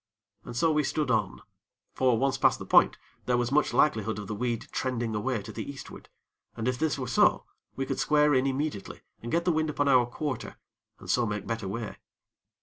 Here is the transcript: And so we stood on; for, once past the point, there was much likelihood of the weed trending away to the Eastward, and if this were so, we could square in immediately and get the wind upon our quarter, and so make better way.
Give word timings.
And 0.43 0.57
so 0.57 0.71
we 0.71 0.83
stood 0.83 1.11
on; 1.11 1.43
for, 1.93 2.17
once 2.17 2.35
past 2.35 2.57
the 2.57 2.65
point, 2.65 2.97
there 3.27 3.37
was 3.37 3.51
much 3.51 3.71
likelihood 3.71 4.17
of 4.17 4.25
the 4.25 4.33
weed 4.33 4.65
trending 4.71 5.13
away 5.13 5.43
to 5.43 5.51
the 5.51 5.63
Eastward, 5.69 6.09
and 6.57 6.67
if 6.67 6.79
this 6.79 6.97
were 6.97 7.05
so, 7.05 7.45
we 7.75 7.85
could 7.85 7.99
square 7.99 8.33
in 8.33 8.47
immediately 8.47 9.01
and 9.21 9.31
get 9.31 9.45
the 9.45 9.51
wind 9.51 9.69
upon 9.69 9.87
our 9.87 10.07
quarter, 10.07 10.57
and 10.97 11.07
so 11.07 11.27
make 11.27 11.45
better 11.45 11.67
way. 11.67 11.97